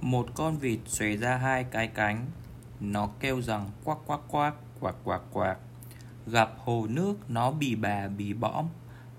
Một 0.00 0.26
con 0.34 0.58
vịt 0.58 0.78
xòe 0.86 1.16
ra 1.16 1.36
hai 1.36 1.64
cái 1.64 1.86
cánh. 1.86 2.26
Nó 2.80 3.08
kêu 3.20 3.42
rằng 3.42 3.70
quắc 3.84 3.98
quắc 4.06 4.20
quắc, 4.28 4.54
quạc 4.80 4.94
quạc 5.04 5.22
quạc. 5.32 5.58
Gặp 6.26 6.52
hồ 6.58 6.86
nước, 6.90 7.14
nó 7.28 7.50
bì 7.50 7.74
bà, 7.74 8.08
bì 8.08 8.32
bõm. 8.32 8.66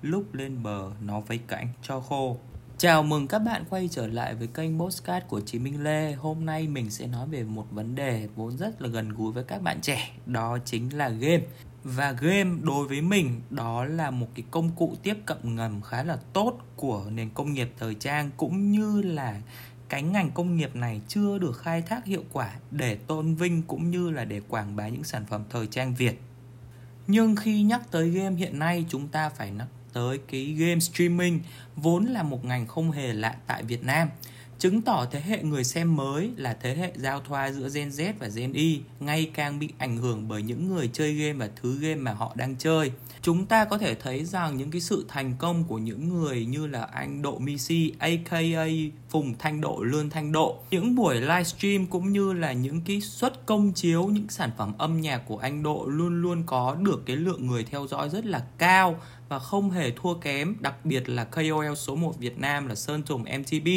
Lúc 0.02 0.34
lên 0.34 0.64
bờ, 0.64 0.92
nó 1.02 1.20
vấy 1.20 1.40
cánh 1.48 1.68
cho 1.82 2.00
khô. 2.00 2.38
Chào 2.78 3.04
mừng 3.04 3.28
các 3.28 3.40
bạn 3.40 3.64
quay 3.70 3.90
trở 3.92 4.08
lại 4.08 4.36
với 4.36 4.48
kênh 4.48 4.80
Postcard 4.80 5.26
của 5.28 5.42
Chí 5.42 5.60
Minh 5.60 5.84
Lê. 5.84 6.14
Hôm 6.14 6.46
nay 6.46 6.68
mình 6.68 6.90
sẽ 6.90 7.08
nói 7.08 7.28
về 7.28 7.44
một 7.44 7.66
vấn 7.72 7.96
đề 7.96 8.28
vốn 8.36 8.58
rất 8.58 8.82
là 8.82 8.90
gần 8.90 9.10
gũi 9.10 9.32
với 9.32 9.44
các 9.44 9.62
bạn 9.62 9.82
trẻ. 9.82 10.10
Đó 10.26 10.58
chính 10.66 10.98
là 10.98 11.10
game. 11.10 11.44
Và 11.84 12.12
game 12.12 12.50
đối 12.62 12.88
với 12.88 13.02
mình, 13.02 13.42
đó 13.50 13.86
là 13.86 14.12
một 14.12 14.28
cái 14.36 14.46
công 14.52 14.72
cụ 14.76 14.96
tiếp 15.04 15.18
cận 15.26 15.56
ngầm 15.56 15.82
khá 15.82 16.04
là 16.04 16.18
tốt 16.34 16.58
của 16.76 17.06
nền 17.12 17.30
công 17.30 17.54
nghiệp 17.54 17.74
thời 17.80 17.96
trang 17.96 18.30
cũng 18.38 18.72
như 18.72 19.02
là 19.02 19.42
cái 19.92 20.02
ngành 20.02 20.32
công 20.32 20.56
nghiệp 20.56 20.76
này 20.76 21.02
chưa 21.08 21.38
được 21.38 21.58
khai 21.58 21.82
thác 21.82 22.06
hiệu 22.06 22.24
quả 22.32 22.56
để 22.72 22.96
tôn 22.96 23.36
vinh 23.36 23.62
cũng 23.62 23.92
như 23.92 24.10
là 24.10 24.26
để 24.26 24.42
quảng 24.48 24.76
bá 24.76 24.88
những 24.88 25.04
sản 25.04 25.26
phẩm 25.26 25.44
thời 25.50 25.68
trang 25.68 25.96
Việt. 25.96 26.22
Nhưng 27.08 27.36
khi 27.36 27.64
nhắc 27.64 27.82
tới 27.92 28.10
game 28.10 28.36
hiện 28.36 28.60
nay, 28.60 28.86
chúng 28.90 29.08
ta 29.08 29.30
phải 29.30 29.52
nhắc 29.52 29.68
tới 29.94 30.20
cái 30.32 30.46
game 30.46 30.80
streaming, 30.80 31.40
vốn 31.76 32.06
là 32.06 32.24
một 32.24 32.46
ngành 32.46 32.68
không 32.68 32.92
hề 32.92 33.14
lạ 33.14 33.36
tại 33.48 33.64
Việt 33.64 33.84
Nam 33.84 34.10
chứng 34.62 34.82
tỏ 34.82 35.06
thế 35.12 35.22
hệ 35.22 35.44
người 35.44 35.64
xem 35.64 35.96
mới 35.96 36.32
là 36.36 36.58
thế 36.62 36.76
hệ 36.76 36.92
giao 36.96 37.20
thoa 37.20 37.52
giữa 37.52 37.70
Gen 37.74 37.90
Z 37.90 38.14
và 38.20 38.28
Gen 38.28 38.54
Y 38.54 38.82
ngày 39.00 39.32
càng 39.34 39.60
bị 39.60 39.70
ảnh 39.78 39.98
hưởng 39.98 40.28
bởi 40.28 40.42
những 40.42 40.68
người 40.68 40.90
chơi 40.94 41.14
game 41.14 41.34
và 41.34 41.50
thứ 41.62 41.78
game 41.80 41.96
mà 41.96 42.14
họ 42.14 42.34
đang 42.36 42.56
chơi. 42.56 42.92
Chúng 43.22 43.46
ta 43.46 43.66
có 43.66 43.78
thể 43.78 43.96
thấy 43.96 44.26
rằng 44.26 44.58
những 44.58 44.72
cái 44.72 44.82
sự 44.82 45.06
thành 45.08 45.34
công 45.40 45.64
của 45.64 45.78
những 45.78 46.10
người 46.10 46.46
như 46.46 46.68
là 46.68 46.84
anh 46.84 47.22
Độ 47.22 47.40
Misi, 47.40 47.94
aka 48.00 48.68
Phùng 49.10 49.34
Thanh 49.40 49.62
Độ, 49.62 49.84
Lương 49.84 50.10
Thanh 50.10 50.32
Độ, 50.32 50.60
những 50.72 50.96
buổi 50.96 51.16
livestream 51.16 51.86
cũng 51.86 52.12
như 52.12 52.34
là 52.34 52.52
những 52.52 52.82
cái 52.82 53.02
suất 53.02 53.46
công 53.46 53.74
chiếu 53.74 54.08
những 54.08 54.30
sản 54.30 54.50
phẩm 54.58 54.74
âm 54.78 55.02
nhạc 55.02 55.22
của 55.28 55.38
anh 55.38 55.64
Độ 55.64 55.86
luôn 55.88 56.22
luôn 56.22 56.44
có 56.46 56.76
được 56.76 57.04
cái 57.06 57.16
lượng 57.16 57.48
người 57.48 57.64
theo 57.64 57.88
dõi 57.88 58.10
rất 58.10 58.26
là 58.26 58.46
cao 58.58 59.00
và 59.30 59.40
không 59.40 59.72
hề 59.72 59.92
thua 59.92 60.14
kém, 60.14 60.56
đặc 60.60 60.86
biệt 60.86 61.10
là 61.10 61.24
KOL 61.24 61.74
số 61.76 61.96
1 61.96 62.20
Việt 62.20 62.40
Nam 62.40 62.68
là 62.68 62.76
Sơn 62.76 63.04
Tùng 63.04 63.22
MTB 63.22 63.68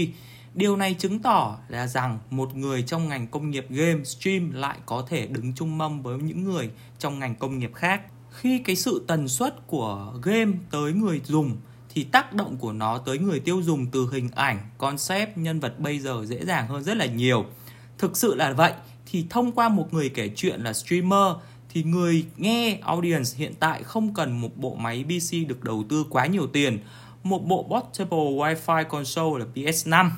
Điều 0.55 0.77
này 0.77 0.95
chứng 0.95 1.19
tỏ 1.19 1.59
là 1.69 1.87
rằng 1.87 2.19
một 2.31 2.57
người 2.57 2.83
trong 2.83 3.09
ngành 3.09 3.27
công 3.27 3.51
nghiệp 3.51 3.67
game 3.71 4.05
stream 4.05 4.51
lại 4.51 4.79
có 4.87 5.05
thể 5.09 5.27
đứng 5.27 5.53
chung 5.55 5.79
mâm 5.79 6.03
với 6.03 6.19
những 6.19 6.45
người 6.45 6.71
trong 6.99 7.19
ngành 7.19 7.35
công 7.35 7.59
nghiệp 7.59 7.75
khác. 7.75 8.03
Khi 8.31 8.59
cái 8.59 8.77
sự 8.77 9.05
tần 9.07 9.29
suất 9.29 9.67
của 9.67 10.15
game 10.23 10.53
tới 10.71 10.93
người 10.93 11.21
dùng 11.25 11.57
thì 11.95 12.05
tác 12.05 12.33
động 12.33 12.57
của 12.57 12.73
nó 12.73 12.99
tới 12.99 13.19
người 13.19 13.41
tiêu 13.41 13.63
dùng 13.63 13.87
từ 13.87 14.09
hình 14.13 14.29
ảnh, 14.35 14.59
concept, 14.79 15.39
nhân 15.39 15.61
vật 15.61 15.81
bây 15.81 15.99
giờ 15.99 16.25
dễ 16.27 16.45
dàng 16.45 16.69
hơn 16.69 16.85
rất 16.85 16.97
là 16.97 17.07
nhiều. 17.07 17.45
Thực 17.99 18.17
sự 18.17 18.35
là 18.35 18.53
vậy 18.53 18.73
thì 19.07 19.27
thông 19.31 19.53
qua 19.53 19.69
một 19.69 19.95
người 19.95 20.09
kể 20.09 20.31
chuyện 20.37 20.61
là 20.61 20.73
streamer 20.73 21.37
thì 21.69 21.83
người 21.83 22.25
nghe 22.37 22.79
audience 22.83 23.31
hiện 23.37 23.55
tại 23.61 23.83
không 23.83 24.15
cần 24.15 24.41
một 24.41 24.57
bộ 24.57 24.75
máy 24.75 25.05
PC 25.05 25.49
được 25.49 25.65
đầu 25.65 25.85
tư 25.89 26.05
quá 26.11 26.27
nhiều 26.27 26.47
tiền. 26.47 26.79
Một 27.23 27.39
bộ 27.47 27.63
portable 27.63 28.19
Wi-Fi 28.19 28.85
console 28.85 29.45
là 29.45 29.51
PS5 29.55 30.11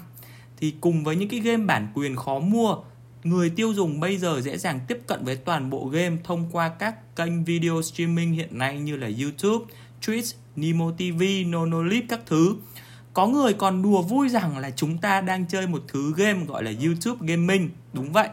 thì 0.56 0.74
cùng 0.80 1.04
với 1.04 1.16
những 1.16 1.28
cái 1.28 1.40
game 1.40 1.64
bản 1.64 1.88
quyền 1.94 2.16
khó 2.16 2.38
mua 2.38 2.76
người 3.24 3.50
tiêu 3.50 3.74
dùng 3.74 4.00
bây 4.00 4.18
giờ 4.18 4.40
dễ 4.40 4.58
dàng 4.58 4.80
tiếp 4.88 4.98
cận 5.06 5.24
với 5.24 5.36
toàn 5.36 5.70
bộ 5.70 5.86
game 5.86 6.16
thông 6.24 6.48
qua 6.52 6.68
các 6.68 7.16
kênh 7.16 7.44
video 7.44 7.82
streaming 7.82 8.32
hiện 8.32 8.58
nay 8.58 8.78
như 8.78 8.96
là 8.96 9.10
YouTube, 9.22 9.64
Twitch, 10.02 10.34
Nemo 10.56 10.90
TV, 10.90 11.22
Nonolip 11.46 12.04
các 12.08 12.20
thứ. 12.26 12.56
Có 13.12 13.26
người 13.26 13.52
còn 13.52 13.82
đùa 13.82 14.02
vui 14.02 14.28
rằng 14.28 14.58
là 14.58 14.70
chúng 14.70 14.98
ta 14.98 15.20
đang 15.20 15.46
chơi 15.46 15.66
một 15.66 15.82
thứ 15.88 16.12
game 16.16 16.44
gọi 16.44 16.62
là 16.64 16.72
YouTube 16.84 17.26
Gaming. 17.26 17.70
Đúng 17.92 18.12
vậy. 18.12 18.28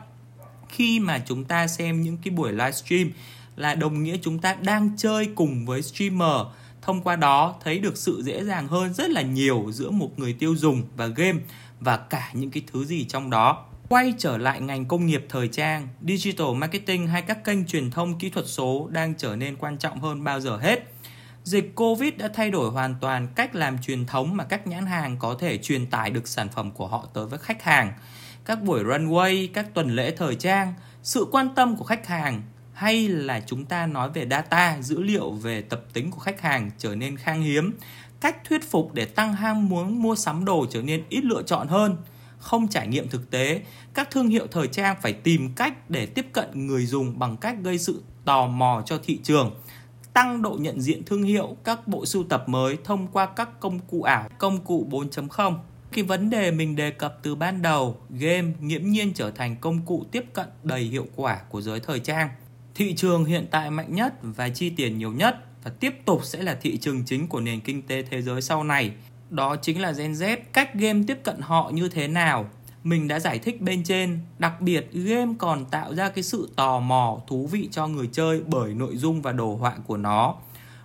Khi 0.70 1.00
mà 1.00 1.20
chúng 1.26 1.44
ta 1.44 1.68
xem 1.68 2.02
những 2.02 2.18
cái 2.24 2.32
buổi 2.34 2.52
livestream 2.52 3.12
là 3.56 3.76
đồng 3.76 4.04
nghĩa 4.04 4.18
chúng 4.22 4.40
ta 4.40 4.54
đang 4.62 4.90
chơi 4.98 5.30
cùng 5.36 5.66
với 5.66 5.82
streamer 5.82 6.48
thông 6.86 7.02
qua 7.02 7.16
đó 7.16 7.56
thấy 7.64 7.80
được 7.80 7.98
sự 7.98 8.22
dễ 8.26 8.44
dàng 8.44 8.68
hơn 8.68 8.94
rất 8.94 9.10
là 9.10 9.22
nhiều 9.22 9.66
giữa 9.72 9.90
một 9.90 10.20
người 10.20 10.34
tiêu 10.34 10.56
dùng 10.56 10.84
và 10.96 11.08
game 11.08 11.40
và 11.80 11.98
cả 11.98 12.30
những 12.34 12.52
cái 12.52 12.64
thứ 12.72 12.86
gì 12.86 13.06
trong 13.06 13.30
đó 13.30 13.66
quay 13.90 14.14
trở 14.18 14.38
lại 14.38 14.62
ngành 14.62 14.86
công 14.86 15.06
nghiệp 15.06 15.26
thời 15.30 15.48
trang, 15.48 15.88
digital 16.08 16.48
marketing 16.56 17.08
hay 17.08 17.22
các 17.22 17.44
kênh 17.44 17.66
truyền 17.66 17.92
thông 17.92 18.20
kỹ 18.20 18.30
thuật 18.30 18.46
số 18.48 18.88
đang 18.92 19.14
trở 19.18 19.36
nên 19.36 19.56
quan 19.56 19.78
trọng 19.78 20.02
hơn 20.02 20.24
bao 20.24 20.40
giờ 20.40 20.58
hết. 20.58 20.94
Dịch 21.44 21.76
Covid 21.76 22.14
đã 22.18 22.30
thay 22.34 22.52
đổi 22.52 22.72
hoàn 22.72 22.96
toàn 23.02 23.28
cách 23.36 23.56
làm 23.56 23.78
truyền 23.82 24.06
thống 24.06 24.38
mà 24.38 24.44
các 24.44 24.68
nhãn 24.68 24.86
hàng 24.86 25.18
có 25.20 25.36
thể 25.40 25.58
truyền 25.58 25.86
tải 25.86 26.10
được 26.10 26.28
sản 26.28 26.50
phẩm 26.50 26.72
của 26.72 26.88
họ 26.88 27.08
tới 27.14 27.26
với 27.26 27.40
khách 27.40 27.64
hàng. 27.64 27.94
Các 28.46 28.62
buổi 28.62 28.84
runway, 28.84 29.48
các 29.54 29.74
tuần 29.74 29.96
lễ 29.96 30.16
thời 30.18 30.36
trang, 30.36 30.74
sự 31.04 31.26
quan 31.32 31.56
tâm 31.56 31.76
của 31.76 31.84
khách 31.84 32.08
hàng 32.08 32.42
hay 32.74 33.08
là 33.08 33.42
chúng 33.46 33.66
ta 33.66 33.86
nói 33.86 34.10
về 34.14 34.28
data, 34.32 34.78
dữ 34.82 35.04
liệu 35.04 35.32
về 35.32 35.62
tập 35.62 35.84
tính 35.94 36.12
của 36.12 36.20
khách 36.20 36.42
hàng 36.42 36.72
trở 36.78 36.96
nên 36.96 37.18
khang 37.18 37.42
hiếm? 37.42 37.72
Cách 38.22 38.38
thuyết 38.44 38.72
phục 38.72 38.94
để 38.94 39.06
tăng 39.06 39.34
ham 39.34 39.70
muốn 39.70 40.02
mua 40.02 40.16
sắm 40.16 40.46
đồ 40.46 40.66
trở 40.70 40.82
nên 40.82 41.04
ít 41.10 41.24
lựa 41.24 41.44
chọn 41.44 41.68
hơn? 41.68 41.98
Không 42.38 42.68
trải 42.68 42.88
nghiệm 42.88 43.10
thực 43.10 43.32
tế 43.32 43.62
các 43.94 44.12
thương 44.12 44.28
hiệu 44.28 44.48
thời 44.52 44.68
trang 44.68 44.96
phải 45.02 45.14
tìm 45.14 45.54
cách 45.56 45.90
để 45.90 46.06
tiếp 46.06 46.26
cận 46.34 46.68
người 46.68 46.86
dùng 46.86 47.20
bằng 47.20 47.38
cách 47.38 47.56
gây 47.64 47.78
sự 47.78 48.04
tò 48.26 48.48
mò 48.48 48.84
cho 48.86 49.00
thị 49.04 49.20
trường 49.24 49.52
tăng 50.14 50.42
độ 50.42 50.58
nhận 50.60 50.82
diện 50.82 51.04
thương 51.06 51.24
hiệu 51.24 51.58
các 51.64 51.88
bộ 51.88 52.06
sưu 52.06 52.24
tập 52.24 52.44
mới 52.48 52.78
thông 52.84 53.08
qua 53.08 53.26
các 53.26 53.60
công 53.60 53.80
cụ 53.80 54.02
ảo 54.02 54.30
công 54.38 54.60
cụ 54.66 54.88
4.0 54.92 55.56
cái 55.94 56.04
vấn 56.04 56.30
đề 56.30 56.52
mình 56.52 56.76
đề 56.76 56.92
cập 56.92 57.20
từ 57.24 57.36
ban 57.36 57.62
đầu 57.62 57.98
game 58.10 58.54
nghiễm 58.60 58.84
nhiên 58.84 59.14
trở 59.14 59.32
thành 59.32 59.56
công 59.56 59.86
cụ 59.86 60.06
tiếp 60.12 60.26
cận 60.34 60.48
đầy 60.64 60.82
hiệu 60.82 61.08
quả 61.16 61.42
của 61.50 61.62
giới 61.62 61.80
thời 61.80 62.00
trang 62.00 62.30
thị 62.76 62.94
trường 62.96 63.26
hiện 63.26 63.48
tại 63.52 63.72
mạnh 63.72 63.96
nhất 63.96 64.14
và 64.22 64.50
chi 64.50 64.70
tiền 64.70 64.98
nhiều 64.98 65.12
nhất 65.12 65.36
và 65.64 65.72
tiếp 65.80 65.94
tục 66.06 66.22
sẽ 66.24 66.44
là 66.44 66.56
thị 66.62 66.78
trường 66.78 67.06
chính 67.06 67.28
của 67.28 67.40
nền 67.40 67.60
kinh 67.60 67.82
tế 67.82 68.04
thế 68.04 68.22
giới 68.22 68.42
sau 68.42 68.64
này. 68.64 68.92
Đó 69.30 69.56
chính 69.56 69.82
là 69.82 69.92
Gen 69.92 70.12
Z, 70.12 70.38
cách 70.54 70.74
game 70.74 71.04
tiếp 71.08 71.18
cận 71.24 71.40
họ 71.42 71.70
như 71.74 71.90
thế 71.90 72.08
nào. 72.08 72.50
Mình 72.84 73.08
đã 73.08 73.20
giải 73.20 73.40
thích 73.40 73.62
bên 73.62 73.84
trên, 73.84 74.20
đặc 74.40 74.62
biệt 74.62 74.90
game 74.92 75.34
còn 75.40 75.66
tạo 75.66 75.96
ra 75.96 76.10
cái 76.10 76.24
sự 76.24 76.50
tò 76.56 76.80
mò, 76.80 77.22
thú 77.28 77.48
vị 77.48 77.68
cho 77.72 77.88
người 77.88 78.10
chơi 78.12 78.42
bởi 78.48 78.74
nội 78.74 78.98
dung 78.98 79.22
và 79.22 79.32
đồ 79.32 79.56
họa 79.56 79.76
của 79.88 79.98
nó. 79.98 80.36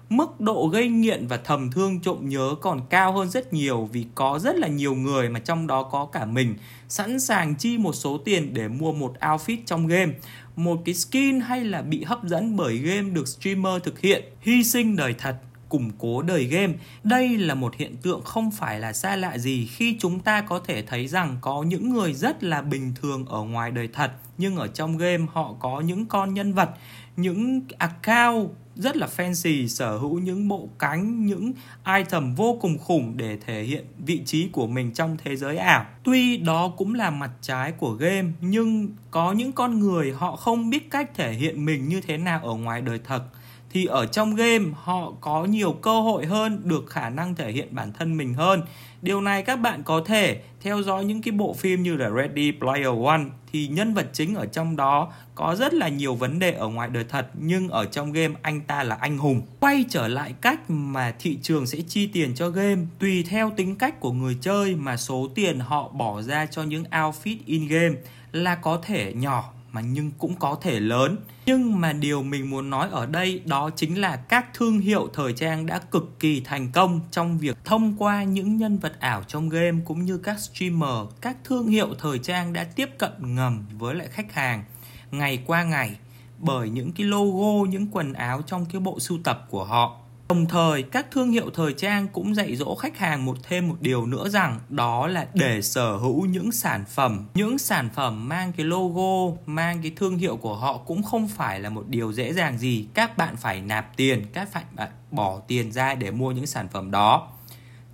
Mức 0.09 0.41
độ 0.41 0.67
gây 0.67 0.89
nghiện 0.89 1.27
và 1.27 1.37
thầm 1.37 1.71
thương 1.71 2.01
trộm 2.01 2.29
nhớ 2.29 2.55
còn 2.61 2.81
cao 2.91 3.13
hơn 3.13 3.31
rất 3.31 3.53
nhiều 3.53 3.89
vì 3.93 4.07
có 4.15 4.39
rất 4.39 4.57
là 4.57 4.69
nhiều 4.69 4.95
người 4.95 5.29
mà 5.29 5.41
trong 5.41 5.67
đó 5.67 5.83
có 5.83 6.07
cả 6.07 6.25
mình 6.25 6.55
sẵn 6.89 7.21
sàng 7.21 7.55
chi 7.55 7.79
một 7.79 7.93
số 7.93 8.19
tiền 8.19 8.55
để 8.55 8.69
mua 8.69 8.93
một 8.93 9.15
outfit 9.21 9.57
trong 9.67 9.87
game 9.87 10.13
một 10.57 10.81
cái 10.85 10.95
skin 10.95 11.41
hay 11.41 11.65
là 11.65 11.83
bị 11.83 12.05
hấp 12.05 12.25
dẫn 12.25 12.57
bởi 12.57 12.77
game 12.77 13.11
được 13.11 13.29
streamer 13.29 13.83
thực 13.83 14.01
hiện 14.01 14.25
hy 14.41 14.65
sinh 14.65 14.97
đời 14.97 15.15
thật 15.19 15.37
củng 15.69 15.91
cố 15.99 16.23
đời 16.23 16.45
game. 16.45 16.73
Đây 17.05 17.39
là 17.39 17.55
một 17.55 17.75
hiện 17.77 17.97
tượng 17.97 18.23
không 18.25 18.51
phải 18.51 18.81
là 18.81 18.93
xa 18.93 19.17
lạ 19.17 19.39
gì 19.39 19.67
khi 19.67 19.97
chúng 20.01 20.21
ta 20.21 20.41
có 20.41 20.59
thể 20.59 20.83
thấy 20.83 21.07
rằng 21.07 21.37
có 21.41 21.63
những 21.63 21.93
người 21.93 22.13
rất 22.13 22.43
là 22.43 22.63
bình 22.63 22.95
thường 23.01 23.27
ở 23.27 23.43
ngoài 23.43 23.71
đời 23.71 23.89
thật 23.93 24.11
nhưng 24.39 24.57
ở 24.57 24.67
trong 24.67 24.99
game 24.99 25.27
họ 25.33 25.55
có 25.61 25.81
những 25.81 26.07
con 26.07 26.35
nhân 26.35 26.53
vật, 26.53 26.71
những 27.17 27.61
account 27.79 28.51
rất 28.79 28.97
là 28.97 29.09
fancy, 29.17 29.67
sở 29.67 29.97
hữu 29.97 30.19
những 30.19 30.49
bộ 30.49 30.69
cánh, 30.79 31.27
những 31.27 31.53
item 31.97 32.35
vô 32.35 32.59
cùng 32.61 32.79
khủng 32.79 33.17
để 33.17 33.39
thể 33.47 33.63
hiện 33.63 33.85
vị 33.99 34.23
trí 34.25 34.49
của 34.53 34.67
mình 34.67 34.93
trong 34.93 35.17
thế 35.25 35.37
giới 35.37 35.57
ảo. 35.57 35.87
Tuy 36.05 36.37
đó 36.37 36.73
cũng 36.77 36.95
là 36.95 37.11
mặt 37.11 37.31
trái 37.41 37.73
của 37.73 37.93
game, 37.93 38.29
nhưng 38.41 38.89
có 39.11 39.33
những 39.33 39.53
con 39.53 39.81
người 39.81 40.13
họ 40.13 40.37
không 40.37 40.71
biết 40.71 40.91
cách 40.91 41.11
thể 41.15 41.33
hiện 41.33 41.65
mình 41.65 41.89
như 41.89 42.01
thế 42.01 42.17
nào 42.19 42.41
ở 42.45 42.55
ngoài 42.55 42.81
đời 42.81 43.01
thật 43.05 43.23
thì 43.71 43.85
ở 43.85 44.07
trong 44.07 44.35
game 44.35 44.65
họ 44.75 45.13
có 45.21 45.45
nhiều 45.45 45.73
cơ 45.73 46.01
hội 46.01 46.27
hơn, 46.27 46.61
được 46.65 46.87
khả 46.87 47.11
năng 47.11 47.35
thể 47.35 47.53
hiện 47.53 47.69
bản 47.71 47.93
thân 47.93 48.17
mình 48.17 48.35
hơn. 48.35 48.63
Điều 49.03 49.21
này 49.21 49.43
các 49.43 49.57
bạn 49.57 49.83
có 49.83 50.03
thể 50.07 50.43
theo 50.61 50.83
dõi 50.83 51.05
những 51.05 51.23
cái 51.23 51.33
bộ 51.33 51.55
phim 51.55 51.83
như 51.83 51.97
là 51.97 52.11
Ready 52.11 52.53
Player 52.53 53.05
One 53.05 53.25
thì 53.53 53.69
nhân 53.69 53.95
vật 53.95 54.07
chính 54.13 54.35
ở 54.35 54.47
trong 54.47 54.77
đó 54.77 55.13
có 55.35 55.57
rất 55.59 55.75
là 55.75 55.89
nhiều 55.89 56.15
vấn 56.15 56.39
đề 56.39 56.53
ở 56.53 56.69
ngoài 56.69 56.89
đời 56.89 57.05
thật, 57.09 57.27
nhưng 57.41 57.69
ở 57.69 57.85
trong 57.85 58.13
game 58.13 58.35
anh 58.43 58.61
ta 58.61 58.83
là 58.83 58.97
anh 59.01 59.19
hùng. 59.19 59.43
Quay 59.61 59.85
trở 59.89 60.09
lại 60.09 60.35
cách 60.41 60.71
mà 60.71 61.15
thị 61.19 61.39
trường 61.43 61.67
sẽ 61.67 61.79
chi 61.89 62.07
tiền 62.07 62.35
cho 62.35 62.49
game, 62.49 62.83
tùy 62.99 63.25
theo 63.29 63.53
tính 63.57 63.77
cách 63.77 64.01
của 64.01 64.13
người 64.13 64.37
chơi 64.41 64.75
mà 64.75 64.97
số 64.97 65.29
tiền 65.35 65.61
họ 65.61 65.89
bỏ 65.89 66.23
ra 66.23 66.47
cho 66.47 66.63
những 66.63 66.85
outfit 66.85 67.37
in 67.47 67.69
game 67.69 67.95
là 68.33 68.55
có 68.55 68.79
thể 68.83 69.13
nhỏ 69.17 69.53
mà 69.73 69.81
nhưng 69.81 70.11
cũng 70.11 70.35
có 70.35 70.59
thể 70.63 70.81
lớn. 70.81 71.17
Nhưng 71.47 71.81
mà 71.81 71.93
điều 71.93 72.23
mình 72.23 72.51
muốn 72.51 72.71
nói 72.71 72.89
ở 72.91 73.07
đây 73.07 73.43
đó 73.45 73.71
chính 73.77 74.01
là 74.01 74.17
các 74.17 74.47
thương 74.55 74.79
hiệu 74.79 75.09
thời 75.15 75.33
trang 75.33 75.67
đã 75.67 75.79
cực 75.79 76.21
kỳ 76.21 76.41
thành 76.41 76.73
công 76.73 77.01
trong 77.11 77.39
việc 77.39 77.57
thông 77.65 77.95
qua 77.99 78.23
những 78.23 78.57
nhân 78.57 78.79
vật 78.79 79.01
ảo 79.01 79.23
trong 79.23 79.49
game 79.49 79.79
cũng 79.85 80.05
như 80.05 80.19
các 80.19 80.39
streamer, 80.39 81.09
các 81.21 81.37
thương 81.45 81.67
hiệu 81.67 81.89
thời 81.99 82.19
trang 82.19 82.53
đã 82.53 82.65
tiếp 82.65 82.89
cận 82.99 83.13
ngầm 83.35 83.67
với 83.79 83.95
lại 83.95 84.09
khách 84.11 84.33
hàng 84.33 84.65
ngày 85.11 85.43
qua 85.47 85.63
ngày 85.63 85.97
bởi 86.39 86.71
những 86.71 86.93
cái 86.93 87.07
logo, 87.07 87.71
những 87.71 87.87
quần 87.93 88.13
áo 88.13 88.43
trong 88.47 88.67
cái 88.73 88.81
bộ 88.81 89.01
sưu 89.01 89.19
tập 89.25 89.47
của 89.51 89.65
họ. 89.65 90.01
Đồng 90.29 90.47
thời, 90.47 90.83
các 90.83 91.07
thương 91.11 91.31
hiệu 91.31 91.51
thời 91.55 91.73
trang 91.73 92.09
cũng 92.09 92.35
dạy 92.35 92.57
dỗ 92.57 92.75
khách 92.75 92.99
hàng 92.99 93.25
một 93.25 93.39
thêm 93.43 93.69
một 93.69 93.77
điều 93.81 94.07
nữa 94.07 94.29
rằng 94.29 94.61
đó 94.69 95.07
là 95.07 95.27
để 95.35 95.63
sở 95.63 95.97
hữu 95.97 96.27
những 96.27 96.53
sản 96.53 96.85
phẩm, 96.89 97.27
những 97.35 97.59
sản 97.59 97.89
phẩm 97.95 98.29
mang 98.29 98.53
cái 98.53 98.67
logo, 98.67 99.37
mang 99.47 99.83
cái 99.83 99.93
thương 99.97 100.19
hiệu 100.19 100.37
của 100.37 100.55
họ 100.55 100.79
cũng 100.79 101.03
không 101.03 101.29
phải 101.29 101.61
là 101.61 101.71
một 101.71 101.89
điều 101.89 102.13
dễ 102.13 102.33
dàng 102.33 102.59
gì. 102.59 102.87
Các 102.95 103.17
bạn 103.17 103.37
phải 103.37 103.61
nạp 103.61 103.97
tiền, 103.97 104.27
các 104.33 104.49
bạn 104.77 104.89
bỏ 105.11 105.41
tiền 105.49 105.73
ra 105.73 105.95
để 105.95 106.11
mua 106.11 106.33
những 106.33 106.47
sản 106.47 106.69
phẩm 106.69 106.91
đó. 106.91 107.29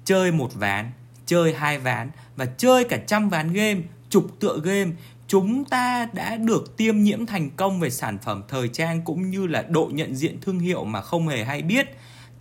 Chơi 0.05 0.33
một 0.33 0.55
ván, 0.55 0.91
chơi 1.27 1.55
hai 1.55 1.79
ván 1.79 2.11
và 2.37 2.47
chơi 2.47 2.85
cả 2.85 2.99
trăm 3.07 3.29
ván 3.29 3.53
game, 3.53 3.81
chục 4.11 4.27
tựa 4.41 4.61
game 4.65 4.91
chúng 5.29 5.65
ta 5.65 6.09
đã 6.13 6.37
được 6.37 6.77
tiêm 6.77 6.99
nhiễm 6.99 7.27
thành 7.27 7.51
công 7.51 7.81
về 7.81 7.91
sản 7.91 8.19
phẩm 8.19 8.43
thời 8.49 8.69
trang 8.69 9.03
cũng 9.03 9.31
như 9.31 9.47
là 9.47 9.63
độ 9.63 9.91
nhận 9.93 10.17
diện 10.17 10.41
thương 10.41 10.59
hiệu 10.59 10.85
mà 10.85 11.01
không 11.01 11.29
hề 11.29 11.45
hay 11.45 11.63
biết. 11.63 11.87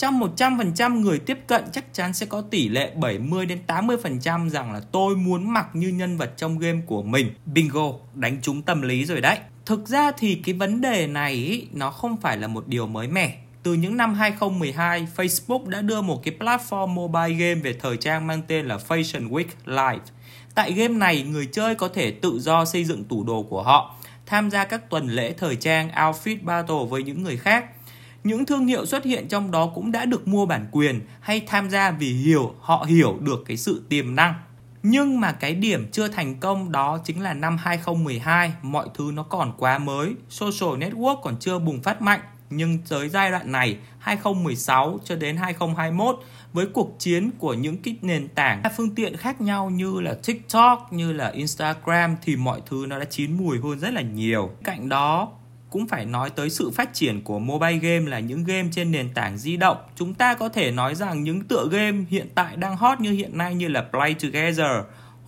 Trong 0.04 0.20
100% 0.20 1.00
người 1.00 1.20
tiếp 1.20 1.38
cận 1.48 1.64
chắc 1.72 1.94
chắn 1.94 2.14
sẽ 2.14 2.26
có 2.26 2.42
tỷ 2.42 2.70
lệ 2.70 2.92
70 2.96 3.46
đến 3.46 3.60
80% 3.68 4.50
rằng 4.50 4.74
là 4.74 4.82
tôi 4.92 5.16
muốn 5.16 5.54
mặc 5.54 5.68
như 5.74 5.88
nhân 5.88 6.18
vật 6.18 6.34
trong 6.38 6.60
game 6.60 6.82
của 6.86 7.04
mình. 7.04 7.34
Bingo, 7.46 7.92
đánh 8.14 8.38
trúng 8.42 8.62
tâm 8.62 8.82
lý 8.82 9.06
rồi 9.06 9.22
đấy. 9.22 9.38
Thực 9.66 9.88
ra 9.88 10.12
thì 10.12 10.36
cái 10.36 10.56
vấn 10.56 10.82
đề 10.82 11.08
này 11.08 11.34
ý, 11.34 11.68
nó 11.72 11.92
không 11.92 12.18
phải 12.18 12.38
là 12.38 12.48
một 12.48 12.68
điều 12.68 12.88
mới 12.88 13.08
mẻ. 13.08 13.38
Từ 13.64 13.74
những 13.74 13.98
năm 13.98 14.14
2012, 14.14 15.08
Facebook 15.16 15.70
đã 15.70 15.82
đưa 15.82 16.02
một 16.02 16.24
cái 16.24 16.36
platform 16.40 16.88
mobile 16.88 17.34
game 17.34 17.62
về 17.62 17.74
thời 17.82 17.98
trang 17.98 18.28
mang 18.28 18.42
tên 18.48 18.66
là 18.66 18.78
Fashion 18.88 19.30
Week 19.30 19.46
Live 19.66 20.06
Tại 20.56 20.74
game 20.74 20.94
này, 20.94 21.24
người 21.24 21.46
chơi 21.46 21.76
có 21.76 21.88
thể 21.88 22.12
tự 22.12 22.40
do 22.40 22.66
xây 22.66 22.84
dựng 22.84 23.04
tủ 23.04 23.24
đồ 23.24 23.44
của 23.44 23.64
họ, 23.64 23.96
tham 24.26 24.50
gia 24.50 24.64
các 24.64 24.90
tuần 24.90 25.08
lễ 25.08 25.34
thời 25.38 25.56
trang 25.56 25.90
outfit 25.90 26.38
battle 26.42 26.86
với 26.90 27.04
những 27.04 27.24
người 27.24 27.38
khác. 27.38 27.66
Những 28.24 28.46
thương 28.46 28.68
hiệu 28.68 28.86
xuất 28.86 29.04
hiện 29.04 29.28
trong 29.28 29.52
đó 29.52 29.72
cũng 29.75 29.92
đã 29.92 30.06
được 30.06 30.28
mua 30.28 30.46
bản 30.46 30.68
quyền 30.72 31.02
hay 31.20 31.42
tham 31.48 31.70
gia 31.70 31.92
vì 31.92 32.14
hiểu 32.14 32.54
họ 32.60 32.86
hiểu 32.90 33.18
được 33.20 33.44
cái 33.46 33.58
sự 33.58 33.84
tiềm 33.90 34.16
năng. 34.16 34.34
Nhưng 34.84 35.20
mà 35.20 35.31
cái 35.31 35.56
điểm 35.56 35.88
chưa 35.92 36.08
thành 36.08 36.36
công 36.40 36.72
đó 36.72 37.00
chính 37.04 37.22
là 37.22 37.34
năm 37.34 37.58
2012, 37.58 38.54
mọi 38.62 38.88
thứ 38.94 39.12
nó 39.14 39.24
còn 39.24 39.54
quá 39.58 39.78
mới, 39.78 40.14
social 40.30 40.84
network 40.84 41.22
còn 41.22 41.36
chưa 41.40 41.60
bùng 41.60 41.81
phát 41.81 42.02
mạnh. 42.02 42.20
Nhưng 42.50 42.78
tới 42.90 43.10
giai 43.10 43.31
đoạn 43.31 43.52
này, 43.52 43.78
2016 44.00 45.00
cho 45.04 45.16
đến 45.16 45.38
2021, 45.38 46.20
với 46.54 46.66
cuộc 46.66 46.96
chiến 47.00 47.31
của 47.40 47.54
những 47.54 47.78
cái 47.78 47.96
nền 48.02 48.28
tảng 48.28 48.62
phương 48.78 48.96
tiện 48.96 49.18
khác 49.18 49.42
nhau 49.42 49.70
như 49.70 50.02
là 50.02 50.18
TikTok 50.25 50.94
như 50.94 51.14
là 51.14 51.30
Instagram 51.30 52.16
thì 52.22 52.36
mọi 52.36 52.62
thứ 52.66 52.86
nó 52.88 53.00
đã 53.00 53.06
chín 53.06 53.38
mùi 53.38 53.60
hơn 53.60 53.80
rất 53.80 53.94
là 53.94 54.02
nhiều. 54.02 54.50
Cạnh 54.64 54.90
đó 54.90 55.30
cũng 55.74 55.88
phải 55.88 56.06
nói 56.06 56.30
tới 56.30 56.50
sự 56.50 56.72
phát 56.72 56.94
triển 56.94 57.22
của 57.22 57.40
mobile 57.40 57.78
game 57.78 58.12
là 58.12 58.20
những 58.20 58.44
game 58.44 58.68
trên 58.72 58.92
nền 58.92 59.14
tảng 59.14 59.38
di 59.38 59.58
động. 59.58 59.78
Chúng 59.96 60.14
ta 60.14 60.34
có 60.34 60.50
thể 60.50 60.72
nói 60.72 60.96
rằng 60.96 61.24
những 61.24 61.42
tựa 61.42 61.68
game 61.72 61.98
hiện 62.10 62.28
tại 62.36 62.56
đang 62.56 62.78
hot 62.78 63.00
như 63.00 63.12
hiện 63.12 63.38
nay 63.38 63.56
như 63.56 63.68
là 63.68 63.86
Play 63.92 64.14
Together 64.14 64.72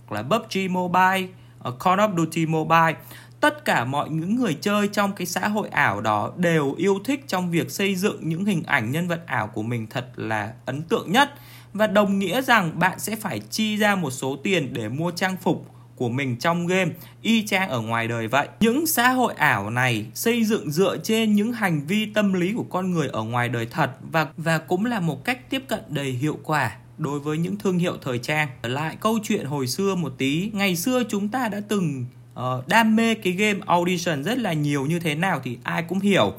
hoặc 0.06 0.12
là 0.12 0.22
PUBG 0.22 0.72
Mobile, 0.72 1.28
ờ, 1.58 1.70
Call 1.84 2.00
of 2.00 2.16
Duty 2.16 2.46
Mobile 2.46 2.94
tất 3.40 3.64
cả 3.64 3.84
mọi 3.84 4.10
những 4.10 4.36
người 4.36 4.56
chơi 4.60 4.88
trong 4.88 5.12
cái 5.12 5.26
xã 5.26 5.48
hội 5.48 5.68
ảo 5.68 6.00
đó 6.00 6.32
đều 6.36 6.74
yêu 6.78 6.98
thích 7.04 7.24
trong 7.26 7.50
việc 7.50 7.70
xây 7.70 7.94
dựng 7.94 8.28
những 8.28 8.44
hình 8.44 8.62
ảnh 8.66 8.90
nhân 8.90 9.08
vật 9.08 9.26
ảo 9.26 9.46
của 9.46 9.62
mình 9.62 9.86
thật 9.90 10.06
là 10.16 10.52
ấn 10.64 10.82
tượng 10.82 11.12
nhất 11.12 11.34
và 11.72 11.86
đồng 11.86 12.18
nghĩa 12.18 12.42
rằng 12.42 12.78
bạn 12.78 12.98
sẽ 12.98 13.16
phải 13.16 13.40
chi 13.50 13.76
ra 13.76 13.94
một 13.94 14.10
số 14.10 14.36
tiền 14.42 14.72
để 14.72 14.88
mua 14.88 15.10
trang 15.10 15.36
phục 15.36 15.75
của 15.96 16.08
mình 16.08 16.36
trong 16.36 16.66
game 16.66 16.90
y 17.22 17.46
chang 17.46 17.68
ở 17.68 17.80
ngoài 17.80 18.08
đời 18.08 18.28
vậy. 18.28 18.48
Những 18.60 18.86
xã 18.86 19.10
hội 19.10 19.34
ảo 19.34 19.70
này 19.70 20.06
xây 20.14 20.44
dựng 20.44 20.70
dựa 20.70 20.96
trên 21.02 21.32
những 21.32 21.52
hành 21.52 21.86
vi 21.86 22.06
tâm 22.06 22.32
lý 22.32 22.52
của 22.56 22.64
con 22.70 22.90
người 22.90 23.08
ở 23.08 23.22
ngoài 23.22 23.48
đời 23.48 23.66
thật 23.70 23.90
và 24.10 24.26
và 24.36 24.58
cũng 24.58 24.84
là 24.84 25.00
một 25.00 25.24
cách 25.24 25.50
tiếp 25.50 25.62
cận 25.68 25.80
đầy 25.88 26.10
hiệu 26.10 26.38
quả 26.44 26.76
đối 26.98 27.20
với 27.20 27.38
những 27.38 27.58
thương 27.58 27.78
hiệu 27.78 27.96
thời 28.02 28.18
trang. 28.18 28.48
Trở 28.62 28.68
lại 28.68 28.96
câu 29.00 29.18
chuyện 29.22 29.46
hồi 29.46 29.66
xưa 29.66 29.94
một 29.94 30.14
tí, 30.18 30.50
ngày 30.52 30.76
xưa 30.76 31.02
chúng 31.08 31.28
ta 31.28 31.48
đã 31.48 31.60
từng 31.68 32.04
uh, 32.40 32.68
đam 32.68 32.96
mê 32.96 33.14
cái 33.14 33.32
game 33.32 33.58
audition 33.66 34.24
rất 34.24 34.38
là 34.38 34.52
nhiều 34.52 34.86
như 34.86 34.98
thế 34.98 35.14
nào 35.14 35.40
thì 35.44 35.58
ai 35.62 35.82
cũng 35.82 36.00
hiểu 36.00 36.34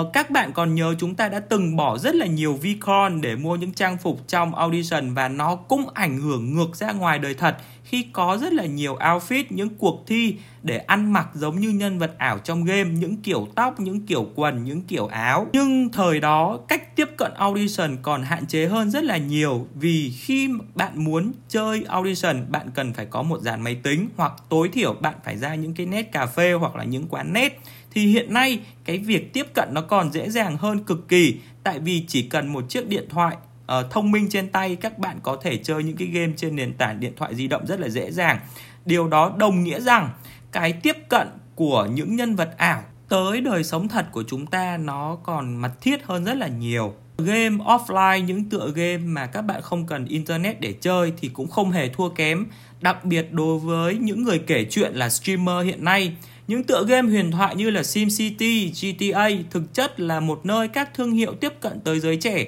uh, 0.00 0.12
các 0.12 0.30
bạn 0.30 0.52
còn 0.52 0.74
nhớ 0.74 0.94
chúng 0.98 1.14
ta 1.14 1.28
đã 1.28 1.40
từng 1.40 1.76
bỏ 1.76 1.98
rất 1.98 2.14
là 2.14 2.26
nhiều 2.26 2.58
Vcon 2.62 3.20
để 3.20 3.36
mua 3.36 3.56
những 3.56 3.72
trang 3.72 3.98
phục 3.98 4.28
trong 4.28 4.54
audition 4.54 5.14
và 5.14 5.28
nó 5.28 5.54
cũng 5.54 5.86
ảnh 5.94 6.18
hưởng 6.18 6.54
ngược 6.54 6.76
ra 6.76 6.92
ngoài 6.92 7.18
đời 7.18 7.34
thật 7.34 7.56
khi 7.84 8.06
có 8.12 8.38
rất 8.40 8.52
là 8.52 8.64
nhiều 8.64 8.96
outfit, 8.96 9.44
những 9.50 9.68
cuộc 9.68 10.04
thi 10.06 10.36
để 10.62 10.78
ăn 10.78 11.12
mặc 11.12 11.28
giống 11.34 11.60
như 11.60 11.68
nhân 11.68 11.98
vật 11.98 12.14
ảo 12.18 12.38
trong 12.38 12.64
game, 12.64 12.90
những 12.90 13.16
kiểu 13.16 13.48
tóc, 13.54 13.80
những 13.80 14.06
kiểu 14.06 14.28
quần, 14.34 14.64
những 14.64 14.82
kiểu 14.82 15.06
áo. 15.06 15.46
Nhưng 15.52 15.88
thời 15.92 16.20
đó, 16.20 16.58
cách 16.68 16.96
tiếp 16.96 17.08
cận 17.16 17.34
audition 17.34 17.96
còn 18.02 18.22
hạn 18.22 18.46
chế 18.46 18.66
hơn 18.66 18.90
rất 18.90 19.04
là 19.04 19.16
nhiều 19.16 19.66
vì 19.74 20.10
khi 20.10 20.48
bạn 20.74 21.04
muốn 21.04 21.32
chơi 21.48 21.84
audition, 21.88 22.44
bạn 22.48 22.70
cần 22.74 22.92
phải 22.92 23.06
có 23.06 23.22
một 23.22 23.40
dàn 23.40 23.60
máy 23.60 23.74
tính 23.74 24.08
hoặc 24.16 24.32
tối 24.48 24.68
thiểu 24.72 24.94
bạn 25.00 25.14
phải 25.24 25.36
ra 25.38 25.54
những 25.54 25.74
cái 25.74 25.86
nét 25.86 26.12
cà 26.12 26.26
phê 26.26 26.52
hoặc 26.52 26.76
là 26.76 26.84
những 26.84 27.06
quán 27.08 27.32
nét 27.32 27.60
thì 27.94 28.06
hiện 28.06 28.34
nay, 28.34 28.60
cái 28.84 28.98
việc 28.98 29.32
tiếp 29.32 29.46
cận 29.54 29.68
nó 29.72 29.80
còn 29.80 30.12
dễ 30.12 30.30
dàng 30.30 30.56
hơn 30.56 30.84
cực 30.84 31.08
kỳ, 31.08 31.34
tại 31.64 31.78
vì 31.78 32.04
chỉ 32.08 32.22
cần 32.22 32.52
một 32.52 32.64
chiếc 32.68 32.88
điện 32.88 33.04
thoại 33.08 33.36
uh, 33.80 33.90
thông 33.90 34.10
minh 34.10 34.28
trên 34.30 34.48
tay 34.48 34.76
các 34.76 34.98
bạn 34.98 35.18
có 35.22 35.36
thể 35.42 35.56
chơi 35.56 35.82
những 35.82 35.96
cái 35.96 36.08
game 36.08 36.32
trên 36.36 36.56
nền 36.56 36.74
tảng 36.74 37.00
điện 37.00 37.12
thoại 37.16 37.34
di 37.34 37.48
động 37.48 37.66
rất 37.66 37.80
là 37.80 37.88
dễ 37.88 38.10
dàng. 38.10 38.38
Điều 38.84 39.08
đó 39.08 39.34
đồng 39.38 39.64
nghĩa 39.64 39.80
rằng 39.80 40.10
cái 40.52 40.72
tiếp 40.72 40.96
cận 41.08 41.28
của 41.54 41.88
những 41.94 42.16
nhân 42.16 42.36
vật 42.36 42.54
ảo 42.56 42.82
tới 43.08 43.40
đời 43.40 43.64
sống 43.64 43.88
thật 43.88 44.06
của 44.12 44.24
chúng 44.28 44.46
ta 44.46 44.76
nó 44.76 45.16
còn 45.22 45.56
mật 45.56 45.80
thiết 45.80 46.04
hơn 46.04 46.24
rất 46.24 46.34
là 46.34 46.48
nhiều. 46.48 46.94
Game 47.18 47.56
offline 47.56 48.24
những 48.24 48.44
tựa 48.44 48.72
game 48.74 48.96
mà 48.96 49.26
các 49.26 49.42
bạn 49.42 49.62
không 49.62 49.86
cần 49.86 50.04
internet 50.04 50.60
để 50.60 50.74
chơi 50.80 51.12
thì 51.16 51.28
cũng 51.28 51.48
không 51.48 51.70
hề 51.70 51.88
thua 51.88 52.08
kém. 52.08 52.46
Đặc 52.80 53.04
biệt 53.04 53.32
đối 53.32 53.58
với 53.58 53.94
những 53.94 54.22
người 54.22 54.38
kể 54.38 54.66
chuyện 54.70 54.94
là 54.94 55.08
streamer 55.08 55.66
hiện 55.66 55.84
nay 55.84 56.16
những 56.48 56.64
tựa 56.64 56.84
game 56.84 57.08
huyền 57.08 57.30
thoại 57.30 57.56
như 57.56 57.70
là 57.70 57.82
SimCity, 57.82 58.72
GTA 58.80 59.28
thực 59.50 59.74
chất 59.74 60.00
là 60.00 60.20
một 60.20 60.46
nơi 60.46 60.68
các 60.68 60.94
thương 60.94 61.12
hiệu 61.12 61.34
tiếp 61.34 61.52
cận 61.60 61.80
tới 61.80 62.00
giới 62.00 62.16
trẻ 62.16 62.46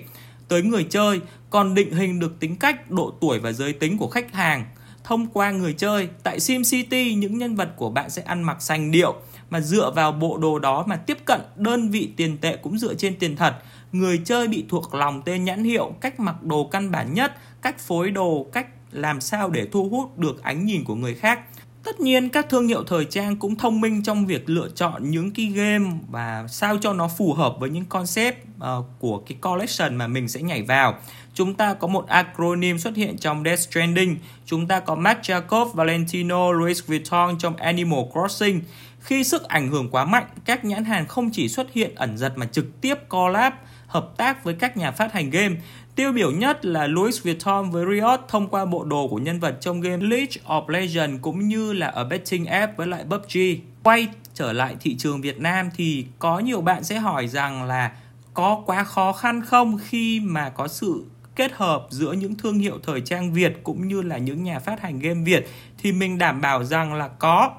tới 0.49 0.62
người 0.62 0.87
chơi 0.91 1.20
còn 1.50 1.75
định 1.75 1.93
hình 1.93 2.20
được 2.20 2.41
tính 2.41 2.56
cách, 2.56 2.91
độ 2.91 3.12
tuổi 3.20 3.38
và 3.38 3.52
giới 3.52 3.73
tính 3.73 3.99
của 3.99 4.08
khách 4.08 4.35
hàng 4.35 4.64
thông 5.05 5.26
qua 5.26 5.50
người 5.50 5.73
chơi. 5.73 6.08
Tại 6.23 6.41
SimCity, 6.41 7.14
những 7.14 7.38
nhân 7.38 7.55
vật 7.55 7.69
của 7.76 7.91
bạn 7.91 8.11
sẽ 8.11 8.23
ăn 8.23 8.43
mặc 8.43 8.62
sành 8.62 8.91
điệu 8.91 9.14
mà 9.50 9.61
dựa 9.61 9.91
vào 9.91 10.12
bộ 10.12 10.38
đồ 10.38 10.58
đó 10.58 10.85
mà 10.87 10.96
tiếp 10.96 11.19
cận 11.25 11.41
đơn 11.56 11.91
vị 11.91 12.11
tiền 12.17 12.38
tệ 12.38 12.56
cũng 12.56 12.79
dựa 12.79 12.94
trên 12.94 13.17
tiền 13.19 13.37
thật. 13.37 13.55
Người 13.93 14.20
chơi 14.25 14.49
bị 14.49 14.64
thuộc 14.69 14.94
lòng 14.94 15.23
tên 15.25 15.44
nhãn 15.44 15.64
hiệu, 15.64 15.94
cách 16.00 16.20
mặc 16.20 16.43
đồ 16.43 16.69
căn 16.73 16.91
bản 16.91 17.14
nhất, 17.14 17.32
cách 17.62 17.79
phối 17.79 18.11
đồ, 18.11 18.46
cách 18.52 18.67
làm 18.93 19.20
sao 19.20 19.50
để 19.50 19.67
thu 19.73 19.88
hút 19.88 20.19
được 20.19 20.43
ánh 20.43 20.64
nhìn 20.67 20.85
của 20.85 20.94
người 20.94 21.14
khác. 21.14 21.41
Tất 21.85 22.01
nhiên 22.01 22.29
các 22.29 22.49
thương 22.49 22.69
hiệu 22.69 22.85
thời 22.85 23.05
trang 23.05 23.37
cũng 23.37 23.57
thông 23.57 23.81
minh 23.81 24.03
trong 24.03 24.27
việc 24.27 24.51
lựa 24.51 24.69
chọn 24.75 25.11
những 25.11 25.31
cái 25.31 25.47
game 25.47 25.91
và 26.11 26.47
sao 26.49 26.79
cho 26.81 26.93
nó 26.93 27.08
phù 27.08 27.32
hợp 27.32 27.55
với 27.58 27.70
những 27.70 27.85
concept 27.85 28.37
uh, 28.56 28.87
của 28.99 29.19
cái 29.19 29.39
collection 29.41 29.97
mà 29.97 30.06
mình 30.06 30.29
sẽ 30.29 30.43
nhảy 30.43 30.63
vào. 30.63 30.94
Chúng 31.35 31.55
ta 31.55 31.75
có 31.75 31.87
một 31.87 32.06
acronym 32.08 32.79
xuất 32.79 32.97
hiện 32.97 33.19
trong 33.19 33.44
Death 33.44 33.61
Stranding, 33.61 34.17
chúng 34.47 34.67
ta 34.67 34.81
có 34.81 34.94
Marc 34.94 35.20
Jacob, 35.20 35.67
Valentino, 35.73 36.53
Louis 36.53 36.87
Vuitton 36.87 37.39
trong 37.39 37.56
Animal 37.56 38.01
Crossing. 38.13 38.61
Khi 39.01 39.25
sức 39.25 39.49
ảnh 39.49 39.69
hưởng 39.69 39.91
quá 39.91 40.05
mạnh, 40.05 40.27
các 40.44 40.65
nhãn 40.65 40.85
hàng 40.85 41.06
không 41.06 41.31
chỉ 41.31 41.49
xuất 41.49 41.73
hiện 41.73 41.94
ẩn 41.94 42.17
giật 42.17 42.32
mà 42.37 42.47
trực 42.47 42.81
tiếp 42.81 42.94
collab 43.08 43.53
hợp 43.87 44.17
tác 44.17 44.44
với 44.44 44.55
các 44.55 44.77
nhà 44.77 44.91
phát 44.91 45.13
hành 45.13 45.31
game. 45.31 45.55
Tiêu 45.96 46.13
biểu 46.13 46.31
nhất 46.31 46.65
là 46.65 46.86
Louis 46.86 47.22
Vuitton 47.22 47.70
với 47.70 47.84
Riot 47.91 48.20
thông 48.29 48.48
qua 48.48 48.65
bộ 48.65 48.84
đồ 48.84 49.08
của 49.08 49.17
nhân 49.17 49.41
vật 49.41 49.56
trong 49.60 49.81
game 49.81 50.06
League 50.06 50.36
of 50.46 50.69
Legends 50.69 51.22
cũng 51.22 51.48
như 51.48 51.72
là 51.72 51.86
ở 51.86 52.05
betting 52.05 52.46
app 52.46 52.77
với 52.77 52.86
lại 52.86 53.05
PUBG. 53.10 53.39
Quay 53.82 54.08
trở 54.34 54.53
lại 54.53 54.77
thị 54.81 54.96
trường 54.98 55.20
Việt 55.20 55.41
Nam 55.41 55.70
thì 55.77 56.06
có 56.19 56.39
nhiều 56.39 56.60
bạn 56.60 56.84
sẽ 56.84 56.98
hỏi 56.98 57.29
rằng 57.29 57.63
là 57.63 57.93
có 58.34 58.63
quá 58.67 58.84
khó 58.84 59.13
khăn 59.13 59.43
không 59.44 59.79
khi 59.84 60.20
mà 60.20 60.51
có 60.51 60.69
sự 60.69 61.05
kết 61.36 61.53
hợp 61.53 61.86
giữa 61.91 62.13
những 62.13 62.34
thương 62.34 62.58
hiệu 62.58 62.79
thời 62.82 63.01
trang 63.01 63.32
Việt 63.32 63.53
cũng 63.63 63.89
như 63.89 64.03
là 64.03 64.19
những 64.19 64.44
nhà 64.44 64.58
phát 64.58 64.81
hành 64.81 64.98
game 64.98 65.24
Việt 65.24 65.48
thì 65.79 65.93
mình 65.93 66.19
đảm 66.19 66.41
bảo 66.41 66.65
rằng 66.65 66.94
là 66.94 67.08
có. 67.08 67.51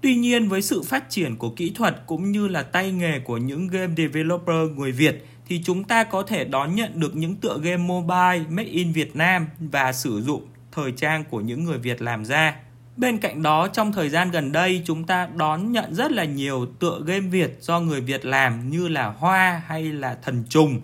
Tuy 0.00 0.14
nhiên 0.14 0.48
với 0.48 0.62
sự 0.62 0.82
phát 0.82 1.10
triển 1.10 1.36
của 1.36 1.50
kỹ 1.50 1.72
thuật 1.74 2.02
cũng 2.06 2.32
như 2.32 2.48
là 2.48 2.62
tay 2.62 2.92
nghề 2.92 3.20
của 3.20 3.36
những 3.36 3.68
game 3.68 3.94
developer 3.96 4.70
người 4.76 4.92
Việt 4.92 5.24
thì 5.48 5.62
chúng 5.64 5.84
ta 5.84 6.04
có 6.04 6.22
thể 6.22 6.44
đón 6.44 6.74
nhận 6.74 7.00
được 7.00 7.16
những 7.16 7.36
tựa 7.36 7.58
game 7.62 7.76
mobile 7.76 8.44
made 8.48 8.68
in 8.68 8.92
Việt 8.92 9.16
Nam 9.16 9.46
và 9.58 9.92
sử 9.92 10.22
dụng 10.22 10.46
thời 10.72 10.92
trang 10.92 11.24
của 11.24 11.40
những 11.40 11.64
người 11.64 11.78
Việt 11.78 12.02
làm 12.02 12.24
ra. 12.24 12.54
Bên 12.96 13.18
cạnh 13.18 13.42
đó, 13.42 13.68
trong 13.68 13.92
thời 13.92 14.08
gian 14.08 14.30
gần 14.30 14.52
đây, 14.52 14.82
chúng 14.84 15.04
ta 15.04 15.28
đón 15.36 15.72
nhận 15.72 15.94
rất 15.94 16.12
là 16.12 16.24
nhiều 16.24 16.66
tựa 16.78 17.00
game 17.06 17.20
Việt 17.20 17.56
do 17.60 17.80
người 17.80 18.00
Việt 18.00 18.26
làm 18.26 18.70
như 18.70 18.88
là 18.88 19.06
Hoa 19.06 19.62
hay 19.66 19.82
là 19.82 20.18
Thần 20.22 20.44
Trùng. 20.48 20.80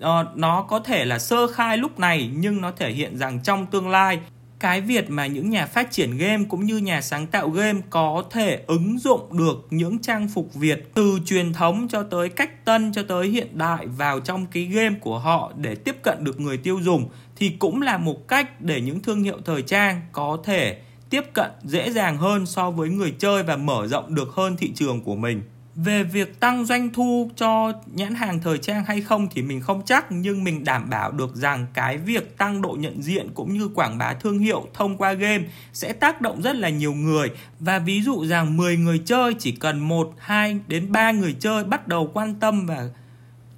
Ờ, 0.00 0.26
nó 0.34 0.62
có 0.62 0.78
thể 0.78 1.04
là 1.04 1.18
sơ 1.18 1.46
khai 1.46 1.76
lúc 1.76 1.98
này 1.98 2.30
nhưng 2.34 2.60
nó 2.60 2.70
thể 2.70 2.92
hiện 2.92 3.18
rằng 3.18 3.40
trong 3.42 3.66
tương 3.66 3.88
lai 3.88 4.20
cái 4.60 4.80
việc 4.80 5.10
mà 5.10 5.26
những 5.26 5.50
nhà 5.50 5.66
phát 5.66 5.90
triển 5.90 6.16
game 6.18 6.44
cũng 6.48 6.66
như 6.66 6.76
nhà 6.76 7.00
sáng 7.00 7.26
tạo 7.26 7.50
game 7.50 7.80
có 7.90 8.24
thể 8.30 8.62
ứng 8.66 8.98
dụng 8.98 9.38
được 9.38 9.66
những 9.70 9.98
trang 9.98 10.28
phục 10.28 10.54
Việt 10.54 10.90
từ 10.94 11.18
truyền 11.26 11.52
thống 11.52 11.88
cho 11.88 12.02
tới 12.02 12.28
cách 12.28 12.64
tân, 12.64 12.92
cho 12.92 13.02
tới 13.02 13.28
hiện 13.28 13.58
đại 13.58 13.86
vào 13.86 14.20
trong 14.20 14.46
cái 14.46 14.64
game 14.64 14.94
của 15.00 15.18
họ 15.18 15.52
để 15.56 15.74
tiếp 15.74 15.96
cận 16.02 16.24
được 16.24 16.40
người 16.40 16.56
tiêu 16.56 16.80
dùng 16.82 17.08
thì 17.36 17.50
cũng 17.58 17.82
là 17.82 17.98
một 17.98 18.28
cách 18.28 18.60
để 18.60 18.80
những 18.80 19.00
thương 19.00 19.22
hiệu 19.22 19.38
thời 19.44 19.62
trang 19.62 20.00
có 20.12 20.38
thể 20.44 20.80
tiếp 21.10 21.22
cận 21.32 21.50
dễ 21.62 21.90
dàng 21.90 22.16
hơn 22.16 22.46
so 22.46 22.70
với 22.70 22.88
người 22.88 23.14
chơi 23.18 23.42
và 23.42 23.56
mở 23.56 23.86
rộng 23.86 24.14
được 24.14 24.28
hơn 24.32 24.56
thị 24.56 24.72
trường 24.74 25.00
của 25.00 25.16
mình 25.16 25.42
về 25.84 26.02
việc 26.04 26.40
tăng 26.40 26.64
doanh 26.64 26.90
thu 26.92 27.30
cho 27.36 27.72
nhãn 27.86 28.14
hàng 28.14 28.40
thời 28.40 28.58
trang 28.58 28.84
hay 28.84 29.00
không 29.00 29.28
thì 29.30 29.42
mình 29.42 29.60
không 29.60 29.82
chắc 29.84 30.12
nhưng 30.12 30.44
mình 30.44 30.64
đảm 30.64 30.90
bảo 30.90 31.12
được 31.12 31.36
rằng 31.36 31.66
cái 31.74 31.98
việc 31.98 32.38
tăng 32.38 32.62
độ 32.62 32.76
nhận 32.78 33.02
diện 33.02 33.28
cũng 33.34 33.52
như 33.52 33.68
quảng 33.74 33.98
bá 33.98 34.14
thương 34.14 34.38
hiệu 34.38 34.66
thông 34.74 34.96
qua 34.96 35.12
game 35.12 35.44
sẽ 35.72 35.92
tác 35.92 36.20
động 36.20 36.42
rất 36.42 36.56
là 36.56 36.68
nhiều 36.68 36.92
người. 36.92 37.30
Và 37.60 37.78
ví 37.78 38.02
dụ 38.02 38.26
rằng 38.26 38.56
10 38.56 38.76
người 38.76 39.02
chơi 39.04 39.34
chỉ 39.38 39.52
cần 39.52 39.78
1, 39.78 40.12
2 40.18 40.60
đến 40.66 40.92
3 40.92 41.10
người 41.10 41.36
chơi 41.40 41.64
bắt 41.64 41.88
đầu 41.88 42.10
quan 42.14 42.34
tâm 42.34 42.66
và 42.66 42.88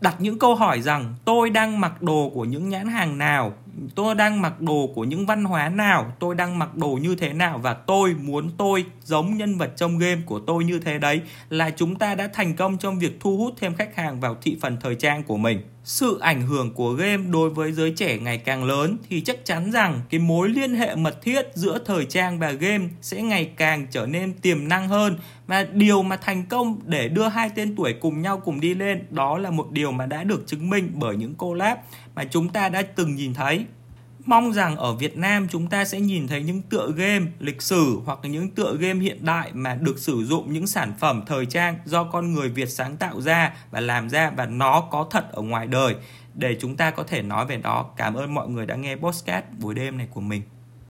đặt 0.00 0.16
những 0.18 0.38
câu 0.38 0.54
hỏi 0.54 0.82
rằng 0.82 1.14
tôi 1.24 1.50
đang 1.50 1.80
mặc 1.80 2.02
đồ 2.02 2.30
của 2.34 2.44
những 2.44 2.68
nhãn 2.68 2.88
hàng 2.88 3.18
nào 3.18 3.52
tôi 3.94 4.14
đang 4.14 4.42
mặc 4.42 4.60
đồ 4.60 4.92
của 4.94 5.04
những 5.04 5.26
văn 5.26 5.44
hóa 5.44 5.68
nào? 5.68 6.12
Tôi 6.18 6.34
đang 6.34 6.58
mặc 6.58 6.76
đồ 6.76 6.88
như 7.02 7.14
thế 7.14 7.32
nào? 7.32 7.58
Và 7.58 7.74
tôi 7.74 8.14
muốn 8.14 8.50
tôi 8.56 8.84
giống 9.04 9.36
nhân 9.36 9.58
vật 9.58 9.72
trong 9.76 9.98
game 9.98 10.20
của 10.26 10.40
tôi 10.46 10.64
như 10.64 10.78
thế 10.78 10.98
đấy 10.98 11.20
là 11.48 11.70
chúng 11.70 11.96
ta 11.96 12.14
đã 12.14 12.28
thành 12.32 12.56
công 12.56 12.78
trong 12.78 12.98
việc 12.98 13.20
thu 13.20 13.38
hút 13.38 13.54
thêm 13.60 13.74
khách 13.74 13.96
hàng 13.96 14.20
vào 14.20 14.36
thị 14.42 14.56
phần 14.60 14.76
thời 14.80 14.94
trang 14.94 15.22
của 15.22 15.36
mình. 15.36 15.60
Sự 15.84 16.18
ảnh 16.20 16.42
hưởng 16.42 16.74
của 16.74 16.92
game 16.92 17.22
đối 17.30 17.50
với 17.50 17.72
giới 17.72 17.92
trẻ 17.96 18.18
ngày 18.18 18.38
càng 18.38 18.64
lớn 18.64 18.96
thì 19.08 19.20
chắc 19.20 19.44
chắn 19.44 19.72
rằng 19.72 20.00
cái 20.10 20.20
mối 20.20 20.48
liên 20.48 20.74
hệ 20.74 20.94
mật 20.94 21.22
thiết 21.22 21.46
giữa 21.54 21.78
thời 21.86 22.04
trang 22.04 22.38
và 22.38 22.50
game 22.50 22.88
sẽ 23.02 23.22
ngày 23.22 23.50
càng 23.56 23.86
trở 23.90 24.06
nên 24.06 24.32
tiềm 24.32 24.68
năng 24.68 24.88
hơn. 24.88 25.18
Và 25.46 25.66
điều 25.72 26.02
mà 26.02 26.16
thành 26.16 26.46
công 26.46 26.80
để 26.84 27.08
đưa 27.08 27.28
hai 27.28 27.50
tên 27.54 27.76
tuổi 27.76 27.92
cùng 28.00 28.22
nhau 28.22 28.42
cùng 28.44 28.60
đi 28.60 28.74
lên, 28.74 29.06
đó 29.10 29.38
là 29.38 29.50
một 29.50 29.70
điều 29.70 29.92
mà 29.92 30.06
đã 30.06 30.24
được 30.24 30.46
chứng 30.46 30.70
minh 30.70 30.90
bởi 30.94 31.16
những 31.16 31.34
collab 31.34 31.78
mà 32.14 32.24
chúng 32.24 32.48
ta 32.48 32.68
đã 32.68 32.82
từng 32.82 33.14
nhìn 33.14 33.34
thấy 33.34 33.59
mong 34.24 34.52
rằng 34.52 34.76
ở 34.76 34.94
Việt 34.94 35.16
Nam 35.16 35.46
chúng 35.50 35.66
ta 35.66 35.84
sẽ 35.84 36.00
nhìn 36.00 36.28
thấy 36.28 36.42
những 36.42 36.62
tựa 36.62 36.92
game 36.96 37.26
lịch 37.38 37.62
sử 37.62 38.00
hoặc 38.04 38.18
những 38.22 38.50
tựa 38.50 38.76
game 38.80 39.00
hiện 39.00 39.24
đại 39.24 39.50
mà 39.52 39.74
được 39.74 39.98
sử 39.98 40.24
dụng 40.24 40.52
những 40.52 40.66
sản 40.66 40.92
phẩm 40.98 41.22
thời 41.26 41.46
trang 41.46 41.78
do 41.84 42.04
con 42.04 42.32
người 42.32 42.48
Việt 42.48 42.68
sáng 42.68 42.96
tạo 42.96 43.20
ra 43.20 43.52
và 43.70 43.80
làm 43.80 44.10
ra 44.10 44.30
và 44.36 44.46
nó 44.46 44.80
có 44.80 45.06
thật 45.10 45.32
ở 45.32 45.42
ngoài 45.42 45.66
đời 45.66 45.94
để 46.34 46.56
chúng 46.60 46.76
ta 46.76 46.90
có 46.90 47.02
thể 47.02 47.22
nói 47.22 47.46
về 47.46 47.56
đó. 47.56 47.90
Cảm 47.96 48.14
ơn 48.14 48.34
mọi 48.34 48.48
người 48.48 48.66
đã 48.66 48.74
nghe 48.74 48.96
podcast 48.96 49.44
buổi 49.58 49.74
đêm 49.74 49.98
này 49.98 50.08
của 50.10 50.20
mình. 50.20 50.42